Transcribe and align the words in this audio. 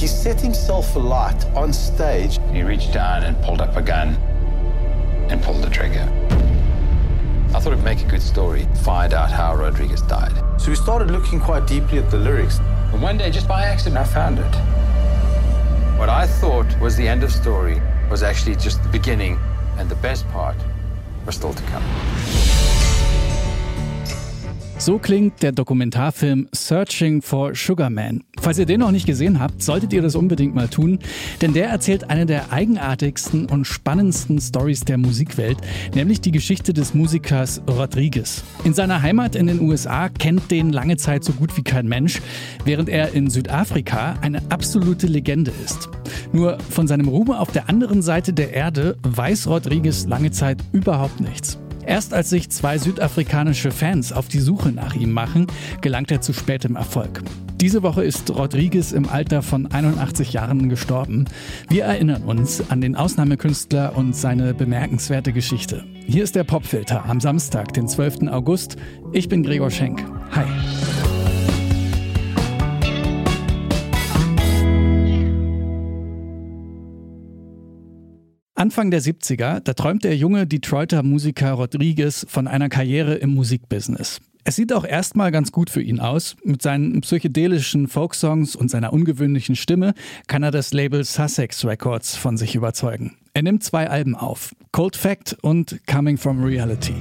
He 0.00 0.06
set 0.06 0.40
himself 0.40 0.96
alight 0.96 1.44
on 1.54 1.74
stage. 1.74 2.38
He 2.52 2.62
reached 2.62 2.90
down 2.94 3.22
and 3.22 3.36
pulled 3.44 3.60
up 3.60 3.76
a 3.76 3.82
gun 3.82 4.14
and 5.28 5.42
pulled 5.42 5.62
the 5.62 5.68
trigger. 5.68 6.08
I 7.54 7.60
thought 7.60 7.74
it'd 7.74 7.84
make 7.84 8.00
a 8.00 8.08
good 8.08 8.22
story, 8.22 8.66
find 8.82 9.12
out 9.12 9.30
how 9.30 9.54
Rodriguez 9.54 10.00
died. 10.00 10.32
So 10.58 10.70
we 10.70 10.76
started 10.76 11.10
looking 11.10 11.38
quite 11.38 11.66
deeply 11.66 11.98
at 11.98 12.10
the 12.10 12.16
lyrics. 12.16 12.60
And 12.92 13.02
one 13.02 13.18
day, 13.18 13.30
just 13.30 13.46
by 13.46 13.64
accident, 13.64 13.98
I 13.98 14.04
found 14.04 14.38
it. 14.38 14.54
What 15.98 16.08
I 16.08 16.26
thought 16.26 16.80
was 16.80 16.96
the 16.96 17.06
end 17.06 17.22
of 17.22 17.30
story 17.30 17.78
was 18.10 18.22
actually 18.22 18.56
just 18.56 18.82
the 18.82 18.88
beginning, 18.88 19.38
and 19.76 19.90
the 19.90 19.96
best 19.96 20.26
part 20.28 20.56
was 21.26 21.34
still 21.34 21.52
to 21.52 21.62
come. 21.64 22.39
So 24.80 24.98
klingt 24.98 25.42
der 25.42 25.52
Dokumentarfilm 25.52 26.48
Searching 26.52 27.20
for 27.20 27.54
Sugar 27.54 27.90
Man. 27.90 28.24
Falls 28.40 28.58
ihr 28.58 28.64
den 28.64 28.80
noch 28.80 28.92
nicht 28.92 29.04
gesehen 29.04 29.38
habt, 29.38 29.62
solltet 29.62 29.92
ihr 29.92 30.00
das 30.00 30.14
unbedingt 30.14 30.54
mal 30.54 30.68
tun, 30.68 31.00
denn 31.42 31.52
der 31.52 31.68
erzählt 31.68 32.08
eine 32.08 32.24
der 32.24 32.50
eigenartigsten 32.50 33.44
und 33.44 33.66
spannendsten 33.66 34.40
Stories 34.40 34.80
der 34.80 34.96
Musikwelt, 34.96 35.58
nämlich 35.94 36.22
die 36.22 36.30
Geschichte 36.30 36.72
des 36.72 36.94
Musikers 36.94 37.60
Rodriguez. 37.68 38.42
In 38.64 38.72
seiner 38.72 39.02
Heimat 39.02 39.36
in 39.36 39.48
den 39.48 39.60
USA 39.60 40.08
kennt 40.08 40.50
den 40.50 40.72
lange 40.72 40.96
Zeit 40.96 41.24
so 41.24 41.34
gut 41.34 41.54
wie 41.58 41.62
kein 41.62 41.86
Mensch, 41.86 42.22
während 42.64 42.88
er 42.88 43.12
in 43.12 43.28
Südafrika 43.28 44.14
eine 44.22 44.40
absolute 44.48 45.08
Legende 45.08 45.52
ist. 45.62 45.90
Nur 46.32 46.56
von 46.70 46.86
seinem 46.86 47.08
Ruhm 47.08 47.32
auf 47.32 47.52
der 47.52 47.68
anderen 47.68 48.00
Seite 48.00 48.32
der 48.32 48.54
Erde 48.54 48.96
weiß 49.02 49.46
Rodriguez 49.46 50.06
lange 50.06 50.30
Zeit 50.30 50.56
überhaupt 50.72 51.20
nichts. 51.20 51.58
Erst 51.90 52.14
als 52.14 52.30
sich 52.30 52.48
zwei 52.50 52.78
südafrikanische 52.78 53.72
Fans 53.72 54.12
auf 54.12 54.28
die 54.28 54.38
Suche 54.38 54.70
nach 54.70 54.94
ihm 54.94 55.10
machen, 55.10 55.48
gelangt 55.80 56.12
er 56.12 56.20
zu 56.20 56.32
spätem 56.32 56.76
Erfolg. 56.76 57.20
Diese 57.60 57.82
Woche 57.82 58.04
ist 58.04 58.30
Rodriguez 58.30 58.92
im 58.92 59.08
Alter 59.08 59.42
von 59.42 59.66
81 59.66 60.32
Jahren 60.32 60.68
gestorben. 60.68 61.24
Wir 61.68 61.86
erinnern 61.86 62.22
uns 62.22 62.62
an 62.70 62.80
den 62.80 62.94
Ausnahmekünstler 62.94 63.96
und 63.96 64.14
seine 64.14 64.54
bemerkenswerte 64.54 65.32
Geschichte. 65.32 65.84
Hier 66.06 66.22
ist 66.22 66.36
der 66.36 66.44
Popfilter 66.44 67.06
am 67.06 67.18
Samstag, 67.18 67.72
den 67.72 67.88
12. 67.88 68.28
August. 68.28 68.76
Ich 69.10 69.28
bin 69.28 69.42
Gregor 69.42 69.72
Schenk. 69.72 70.00
Hi. 70.30 70.44
Anfang 78.60 78.90
der 78.90 79.00
70er, 79.00 79.60
da 79.60 79.72
träumt 79.72 80.04
der 80.04 80.18
junge 80.18 80.46
Detroiter 80.46 81.02
Musiker 81.02 81.52
Rodriguez 81.52 82.26
von 82.28 82.46
einer 82.46 82.68
Karriere 82.68 83.14
im 83.14 83.34
Musikbusiness. 83.34 84.20
Es 84.44 84.56
sieht 84.56 84.74
auch 84.74 84.84
erstmal 84.84 85.32
ganz 85.32 85.50
gut 85.50 85.70
für 85.70 85.80
ihn 85.80 85.98
aus. 85.98 86.36
Mit 86.44 86.60
seinen 86.60 87.00
psychedelischen 87.00 87.88
Folksongs 87.88 88.54
und 88.54 88.70
seiner 88.70 88.92
ungewöhnlichen 88.92 89.56
Stimme 89.56 89.94
kann 90.26 90.42
er 90.42 90.50
das 90.50 90.74
Label 90.74 91.04
Sussex 91.04 91.64
Records 91.64 92.16
von 92.16 92.36
sich 92.36 92.54
überzeugen. 92.54 93.16
Er 93.32 93.40
nimmt 93.40 93.64
zwei 93.64 93.88
Alben 93.88 94.14
auf: 94.14 94.54
Cold 94.72 94.94
Fact 94.94 95.38
und 95.40 95.80
Coming 95.86 96.18
from 96.18 96.44
Reality. 96.44 96.96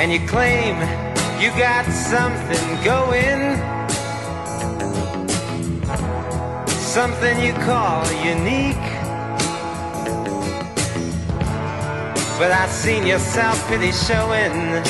And 0.00 0.12
you 0.12 0.20
claim 0.28 0.76
you 1.40 1.50
got 1.58 1.92
something 1.92 2.78
going. 2.84 3.58
Something 6.68 7.44
you 7.44 7.52
call 7.64 8.04
unique. 8.22 8.91
But 12.42 12.50
I 12.50 12.66
seen 12.66 13.06
your 13.06 13.20
self-pity 13.20 13.92
showing 13.92 14.82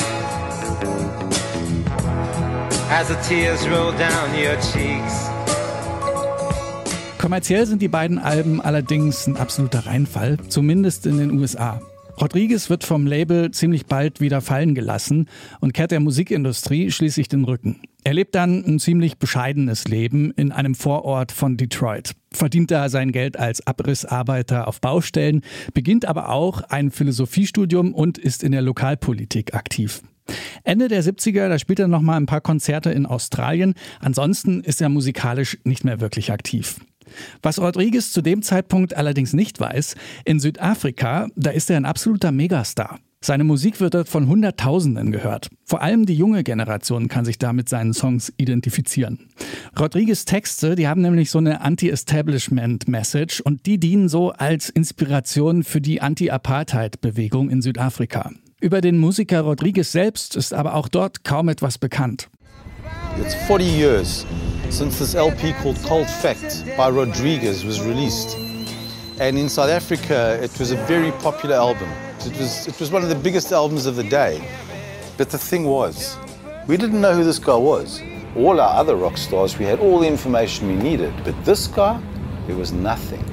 As 2.89 3.09
the 3.09 3.17
tears 3.29 3.69
roll 3.69 3.91
down 3.91 4.33
your 4.33 4.55
cheeks 4.73 5.29
Kommerziell 7.19 7.67
sind 7.67 7.83
die 7.83 7.89
beiden 7.89 8.17
Alben 8.17 8.59
allerdings 8.59 9.27
ein 9.27 9.37
absoluter 9.37 9.85
Reinfall, 9.85 10.39
zumindest 10.49 11.05
in 11.05 11.19
den 11.19 11.39
USA. 11.39 11.79
Rodriguez 12.19 12.69
wird 12.69 12.83
vom 12.83 13.07
Label 13.07 13.51
ziemlich 13.51 13.85
bald 13.85 14.21
wieder 14.21 14.41
fallen 14.41 14.75
gelassen 14.75 15.27
und 15.61 15.73
kehrt 15.73 15.91
der 15.91 15.99
Musikindustrie 15.99 16.91
schließlich 16.91 17.27
den 17.27 17.43
Rücken. 17.43 17.81
Er 18.03 18.13
lebt 18.13 18.35
dann 18.35 18.63
ein 18.65 18.79
ziemlich 18.79 19.17
bescheidenes 19.17 19.87
Leben 19.87 20.31
in 20.31 20.51
einem 20.51 20.75
Vorort 20.75 21.31
von 21.31 21.57
Detroit, 21.57 22.13
verdient 22.31 22.69
da 22.69 22.89
sein 22.89 23.11
Geld 23.11 23.37
als 23.39 23.65
Abrissarbeiter 23.65 24.67
auf 24.67 24.79
Baustellen, 24.79 25.41
beginnt 25.73 26.05
aber 26.05 26.29
auch 26.29 26.61
ein 26.61 26.91
Philosophiestudium 26.91 27.93
und 27.93 28.17
ist 28.17 28.43
in 28.43 28.51
der 28.51 28.61
Lokalpolitik 28.61 29.53
aktiv. 29.53 30.01
Ende 30.63 30.87
der 30.87 31.03
70er, 31.03 31.49
da 31.49 31.59
spielt 31.59 31.79
er 31.79 31.87
noch 31.87 32.01
mal 32.01 32.15
ein 32.15 32.25
paar 32.25 32.41
Konzerte 32.41 32.91
in 32.91 33.05
Australien. 33.05 33.73
Ansonsten 33.99 34.61
ist 34.61 34.81
er 34.81 34.89
musikalisch 34.89 35.57
nicht 35.63 35.83
mehr 35.83 35.99
wirklich 35.99 36.31
aktiv. 36.31 36.79
Was 37.41 37.59
Rodriguez 37.59 38.11
zu 38.11 38.21
dem 38.21 38.41
Zeitpunkt 38.41 38.95
allerdings 38.95 39.33
nicht 39.33 39.59
weiß, 39.59 39.95
in 40.25 40.39
Südafrika, 40.39 41.27
da 41.35 41.51
ist 41.51 41.69
er 41.69 41.77
ein 41.77 41.85
absoluter 41.85 42.31
Megastar. 42.31 42.99
Seine 43.23 43.45
Musik 43.45 43.79
wird 43.79 43.93
dort 43.93 44.09
von 44.09 44.27
Hunderttausenden 44.27 45.13
gehört. 45.13 45.49
Vor 45.63 45.81
allem 45.81 46.05
die 46.05 46.13
junge 46.13 46.43
Generation 46.43 47.07
kann 47.07 47.23
sich 47.23 47.37
da 47.37 47.53
mit 47.53 47.69
seinen 47.69 47.93
Songs 47.93 48.33
identifizieren. 48.35 49.29
Rodriguez 49.79 50.25
Texte, 50.25 50.75
die 50.75 50.89
haben 50.89 51.01
nämlich 51.01 51.31
so 51.31 51.37
eine 51.37 51.61
Anti-Establishment-Message 51.61 53.39
und 53.39 53.65
die 53.65 53.79
dienen 53.79 54.09
so 54.09 54.31
als 54.31 54.67
Inspiration 54.67 55.63
für 55.63 55.79
die 55.79 56.01
Anti-Apartheid-Bewegung 56.01 57.49
in 57.49 57.61
Südafrika. 57.61 58.29
Über 58.59 58.81
den 58.81 58.97
Musiker 58.97 59.39
Rodriguez 59.39 59.93
selbst 59.93 60.35
ist 60.35 60.53
aber 60.53 60.75
auch 60.75 60.89
dort 60.89 61.23
kaum 61.23 61.47
etwas 61.47 61.77
bekannt. 61.77 62.29
It's 63.21 63.35
40 63.47 63.77
years 63.77 64.25
since 64.73 64.97
this 64.97 65.13
LP 65.13 65.53
called 65.61 65.77
Cold 65.83 66.09
Fact 66.09 66.65
by 66.75 66.89
Rodriguez 66.89 67.63
was 67.63 67.79
released. 67.79 68.35
And 69.19 69.37
in 69.37 69.47
South 69.47 69.69
Africa, 69.69 70.39
it 70.41 70.57
was 70.57 70.71
a 70.71 70.77
very 70.87 71.11
popular 71.11 71.55
album. 71.55 71.87
It 72.21 72.35
was, 72.39 72.67
it 72.67 72.79
was 72.79 72.89
one 72.89 73.03
of 73.03 73.09
the 73.09 73.15
biggest 73.15 73.51
albums 73.51 73.85
of 73.85 73.95
the 73.95 74.03
day. 74.03 74.43
But 75.15 75.29
the 75.29 75.37
thing 75.37 75.65
was, 75.65 76.17
we 76.65 76.75
didn't 76.75 76.99
know 76.99 77.13
who 77.13 77.23
this 77.23 77.37
guy 77.37 77.55
was. 77.55 78.01
All 78.35 78.59
our 78.59 78.75
other 78.75 78.95
rock 78.95 79.17
stars, 79.17 79.59
we 79.59 79.65
had 79.65 79.79
all 79.79 79.99
the 79.99 80.07
information 80.07 80.67
we 80.67 80.75
needed. 80.75 81.13
But 81.23 81.45
this 81.45 81.67
guy, 81.67 82.01
there 82.47 82.55
was 82.55 82.71
nothing. 82.71 83.23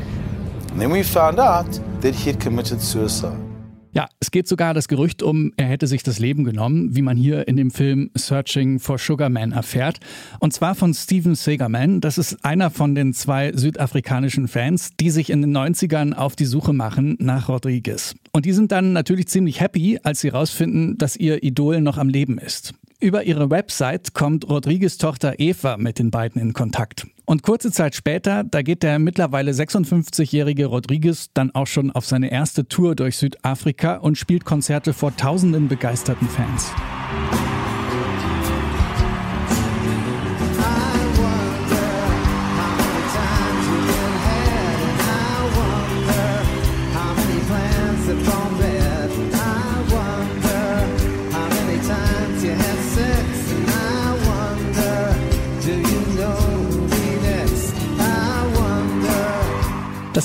And 0.73 0.79
then 0.79 0.91
we 0.91 1.03
found 1.03 1.41
out 1.41 1.71
that 2.03 2.15
he 2.15 2.33
had 2.33 2.39
committed 2.39 2.83
suicide. 2.83 3.50
Ja, 3.93 4.09
es 4.21 4.31
geht 4.31 4.47
sogar 4.47 4.73
das 4.73 4.87
Gerücht 4.87 5.23
um, 5.23 5.53
er 5.57 5.67
hätte 5.67 5.89
sich 5.89 6.05
das 6.05 6.21
Leben 6.21 6.45
genommen, 6.45 6.95
wie 6.95 7.03
man 7.03 7.17
hier 7.17 7.49
in 7.49 7.57
dem 7.57 7.73
Film 7.73 8.11
Searching 8.15 8.79
for 8.79 8.99
Sugar 8.99 9.29
Man 9.29 9.51
erfährt. 9.51 9.99
Und 10.39 10.53
zwar 10.53 10.77
von 10.77 10.95
Steven 10.95 11.35
Segerman. 11.35 12.01
Das 12.01 12.17
ist 12.17 12.45
einer 12.45 12.71
von 12.71 12.95
den 12.95 13.13
zwei 13.15 13.53
südafrikanischen 13.53 14.47
Fans, 14.47 14.91
die 15.01 15.11
sich 15.11 15.31
in 15.31 15.43
den 15.43 15.57
90ern 15.57 16.13
auf 16.13 16.37
die 16.37 16.45
Suche 16.45 16.73
machen 16.73 17.17
nach 17.19 17.49
Rodriguez. 17.49 18.15
Und 18.33 18.47
die 18.47 18.53
sind 18.53 18.71
dann 18.71 18.93
natürlich 18.93 19.27
ziemlich 19.27 19.61
happy, 19.61 19.99
als 20.05 20.21
sie 20.21 20.29
herausfinden, 20.29 20.97
dass 20.97 21.17
ihr 21.17 21.43
Idol 21.43 21.81
noch 21.81 21.99
am 21.99 22.09
Leben 22.09 22.39
ist. 22.39 22.75
Über 23.01 23.25
ihre 23.25 23.51
Website 23.51 24.15
kommt 24.15 24.49
Rodriguez 24.49 24.99
Tochter 24.99 25.41
Eva 25.41 25.79
mit 25.79 25.99
den 25.99 26.11
beiden 26.11 26.41
in 26.41 26.53
Kontakt. 26.53 27.07
Und 27.31 27.45
kurze 27.45 27.71
Zeit 27.71 27.95
später, 27.95 28.43
da 28.43 28.61
geht 28.61 28.83
der 28.83 28.99
mittlerweile 28.99 29.53
56-jährige 29.53 30.67
Rodriguez 30.67 31.31
dann 31.33 31.55
auch 31.55 31.69
schon 31.69 31.93
auf 31.93 32.05
seine 32.05 32.33
erste 32.33 32.67
Tour 32.67 32.97
durch 32.97 33.19
Südafrika 33.19 33.99
und 33.99 34.19
spielt 34.19 34.45
Konzerte 34.45 34.93
vor 34.93 35.17
tausenden 35.17 35.69
begeisterten 35.69 36.27
Fans. 36.27 36.73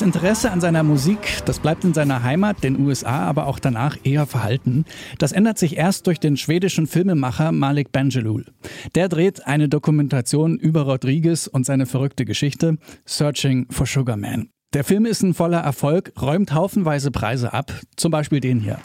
Interesse 0.05 0.51
an 0.51 0.61
seiner 0.61 0.83
Musik, 0.83 1.17
das 1.45 1.59
bleibt 1.59 1.83
in 1.83 1.95
seiner 1.95 2.21
Heimat, 2.21 2.63
den 2.63 2.79
USA, 2.79 3.25
aber 3.25 3.47
auch 3.47 3.57
danach 3.57 3.97
eher 4.03 4.27
verhalten. 4.27 4.85
Das 5.17 5.31
ändert 5.31 5.57
sich 5.57 5.77
erst 5.77 6.05
durch 6.05 6.19
den 6.19 6.37
schwedischen 6.37 6.85
Filmemacher 6.85 7.51
Malik 7.51 7.91
Benjelul. 7.91 8.45
Der 8.93 9.09
dreht 9.09 9.47
eine 9.47 9.67
Dokumentation 9.67 10.57
über 10.59 10.83
Rodriguez 10.83 11.47
und 11.47 11.65
seine 11.65 11.87
verrückte 11.87 12.23
Geschichte 12.23 12.77
Searching 13.05 13.65
for 13.71 13.87
Sugar 13.87 14.15
Man. 14.15 14.49
Der 14.73 14.83
Film 14.83 15.07
ist 15.07 15.23
ein 15.23 15.33
voller 15.33 15.61
Erfolg, 15.61 16.13
räumt 16.21 16.53
haufenweise 16.53 17.09
Preise 17.09 17.51
ab, 17.53 17.73
zum 17.95 18.11
Beispiel 18.11 18.39
den 18.39 18.59
hier. 18.59 18.77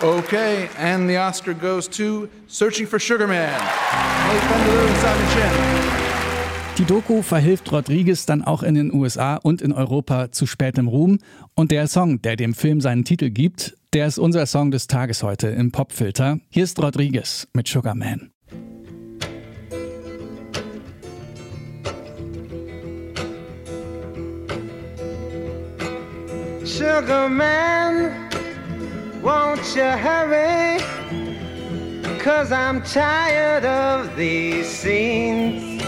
Okay, 0.00 0.70
and 0.80 1.10
the 1.10 1.18
Oscar 1.18 1.52
goes 1.52 1.86
to 1.90 2.26
Searching 2.46 2.86
for 2.86 2.98
Sugar 2.98 3.26
Man. 3.26 3.50
Malik 4.26 4.48
Benjelul 4.48 4.88
und 4.88 4.96
Simon 4.96 5.28
Chen. 5.34 6.07
Die 6.78 6.84
Doku 6.84 7.22
verhilft 7.22 7.72
Rodriguez 7.72 8.24
dann 8.24 8.44
auch 8.44 8.62
in 8.62 8.76
den 8.76 8.94
USA 8.94 9.34
und 9.34 9.62
in 9.62 9.72
Europa 9.72 10.30
zu 10.30 10.46
spätem 10.46 10.86
Ruhm. 10.86 11.18
Und 11.56 11.72
der 11.72 11.88
Song, 11.88 12.22
der 12.22 12.36
dem 12.36 12.54
Film 12.54 12.80
seinen 12.80 13.04
Titel 13.04 13.30
gibt, 13.30 13.76
der 13.92 14.06
ist 14.06 14.16
unser 14.16 14.46
Song 14.46 14.70
des 14.70 14.86
Tages 14.86 15.24
heute 15.24 15.48
im 15.48 15.72
Popfilter. 15.72 16.38
Hier 16.50 16.62
ist 16.62 16.80
Rodriguez 16.80 17.48
mit 17.52 17.66
Sugar 17.66 17.96
Man. 17.96 18.30
Sugar 26.62 27.28
Man, 27.28 28.12
won't 29.24 29.74
you 29.74 29.82
hurry? 29.82 30.78
Cause 32.22 32.52
I'm 32.52 32.84
tired 32.84 33.64
of 33.64 34.14
these 34.16 34.68
scenes. 34.68 35.87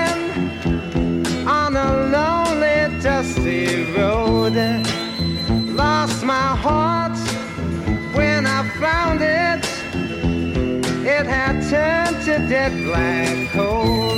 dead 12.51 12.83
black 12.83 13.47
coal. 13.53 14.11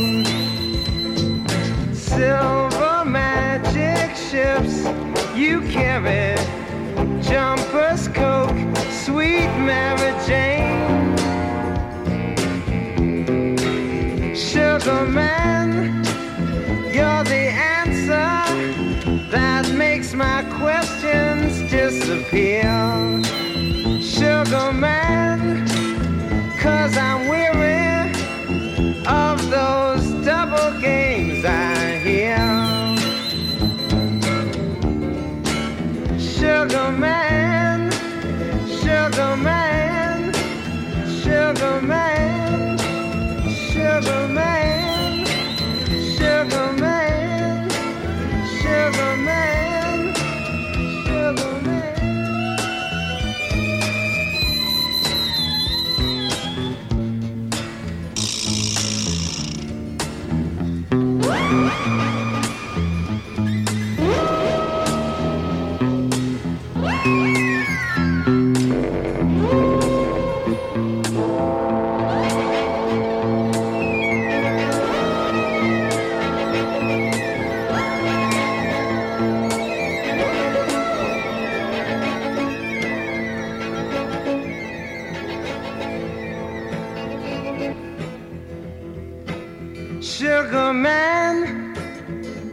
Silver 1.94 3.06
magic 3.06 4.16
ships 4.16 4.88
you 5.36 5.62
carry, 5.70 6.36
jumpers, 7.22 8.08
coke, 8.08 8.58
sweet 8.90 9.52
Mary 9.70 10.14
Jane. 10.26 11.16
Sugar 14.36 15.06
man, 15.06 16.04
you're 16.92 17.24
the 17.36 17.46
answer 17.78 19.30
that 19.30 19.72
makes 19.76 20.16
my 20.16 20.42
questions 20.58 21.70
disappear. 21.70 23.03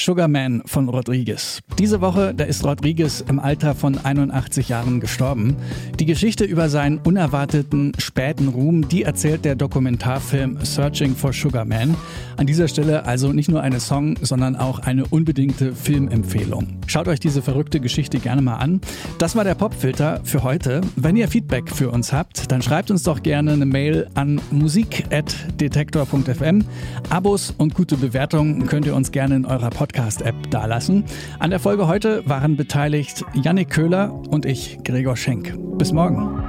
Sugarman 0.00 0.62
von 0.64 0.88
Rodriguez. 0.88 1.60
Diese 1.78 2.00
Woche, 2.00 2.32
da 2.34 2.44
ist 2.44 2.64
Rodriguez 2.64 3.22
im 3.28 3.38
Alter 3.38 3.74
von 3.74 3.98
81 3.98 4.70
Jahren 4.70 5.00
gestorben. 5.00 5.56
Die 5.98 6.06
Geschichte 6.06 6.44
über 6.44 6.70
seinen 6.70 6.98
unerwarteten 6.98 7.92
späten 7.98 8.48
Ruhm, 8.48 8.88
die 8.88 9.02
erzählt 9.02 9.44
der 9.44 9.56
Dokumentarfilm 9.56 10.56
Searching 10.62 11.14
for 11.14 11.34
Sugarman. 11.34 11.94
An 12.38 12.46
dieser 12.46 12.68
Stelle 12.68 13.04
also 13.04 13.32
nicht 13.32 13.50
nur 13.50 13.60
eine 13.60 13.80
Song, 13.80 14.16
sondern 14.22 14.56
auch 14.56 14.78
eine 14.78 15.04
unbedingte 15.06 15.74
Filmempfehlung. 15.74 16.78
Schaut 16.86 17.06
euch 17.06 17.20
diese 17.20 17.42
verrückte 17.42 17.80
Geschichte 17.80 18.18
gerne 18.18 18.40
mal 18.40 18.56
an. 18.56 18.80
Das 19.18 19.36
war 19.36 19.44
der 19.44 19.54
Popfilter 19.54 20.22
für 20.24 20.42
heute. 20.42 20.80
Wenn 20.96 21.16
ihr 21.16 21.28
Feedback 21.28 21.70
für 21.70 21.90
uns 21.90 22.10
habt, 22.12 22.50
dann 22.50 22.62
schreibt 22.62 22.90
uns 22.90 23.02
doch 23.02 23.22
gerne 23.22 23.52
eine 23.52 23.66
Mail 23.66 24.08
an 24.14 24.40
musik.detektor.fm. 24.50 26.64
Abos 27.10 27.54
und 27.58 27.74
gute 27.74 27.98
Bewertungen 27.98 28.66
könnt 28.66 28.86
ihr 28.86 28.96
uns 28.96 29.12
gerne 29.12 29.36
in 29.36 29.44
eurer 29.44 29.68
Podcast-App 29.90 30.50
dalassen. 30.50 31.04
An 31.40 31.50
der 31.50 31.58
Folge 31.58 31.88
heute 31.88 32.22
waren 32.28 32.56
beteiligt 32.56 33.24
Yannick 33.34 33.70
Köhler 33.70 34.12
und 34.30 34.46
ich, 34.46 34.78
Gregor 34.84 35.16
Schenk. 35.16 35.52
Bis 35.78 35.92
morgen. 35.92 36.44